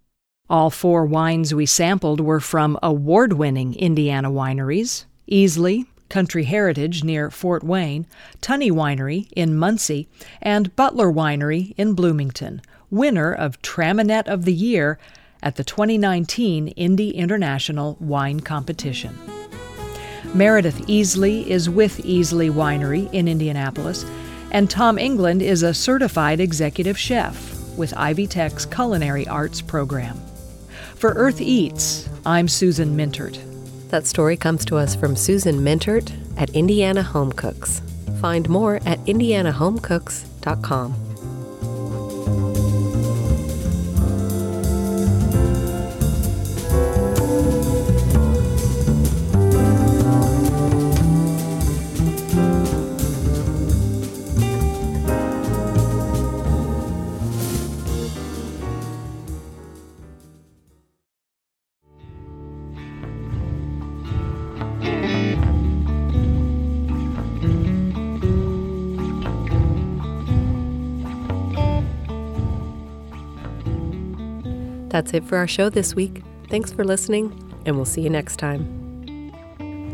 [0.51, 7.31] All four wines we sampled were from award winning Indiana wineries Easley, Country Heritage near
[7.31, 8.05] Fort Wayne,
[8.41, 10.09] Tonne Winery in Muncie,
[10.43, 14.99] and Butler Winery in Bloomington, winner of Traminette of the Year
[15.41, 19.17] at the 2019 Indy International Wine Competition.
[20.35, 24.05] Meredith Easley is with Easley Winery in Indianapolis
[24.51, 30.21] and Tom England is a certified executive chef with Ivy Tech's Culinary Arts program.
[31.01, 33.39] For Earth Eats, I'm Susan Mintert.
[33.89, 37.81] That story comes to us from Susan Mintert at Indiana Home Cooks.
[38.21, 40.93] Find more at indianahomecooks.com.
[74.91, 76.22] That's it for our show this week.
[76.49, 77.32] Thanks for listening,
[77.64, 78.76] and we'll see you next time.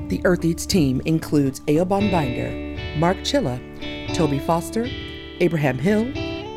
[0.09, 3.61] The Earth Eats team includes Eoban Binder, Mark Chilla,
[4.15, 4.87] Toby Foster,
[5.41, 6.05] Abraham Hill,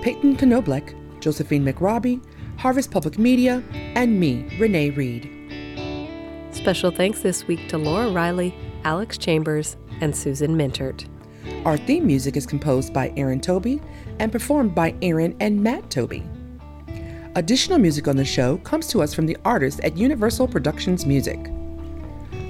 [0.01, 2.23] Peyton Knoblech, Josephine McRobbie,
[2.57, 5.29] Harvest Public Media, and me, Renee Reed.
[6.51, 8.53] Special thanks this week to Laura Reiley,
[8.85, 11.05] Alex Chambers, and Susan Mintert.
[11.65, 13.81] Our theme music is composed by Aaron Toby
[14.19, 16.23] and performed by Aaron and Matt Toby.
[17.35, 21.39] Additional music on the show comes to us from the artists at Universal Productions Music.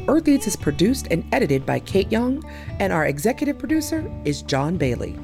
[0.07, 2.41] Earth Eats is produced and edited by Kate Young,
[2.80, 5.19] and our executive producer is John Bailey.